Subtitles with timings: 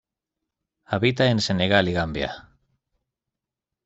[0.85, 2.49] Habita en Senegal y Gambia.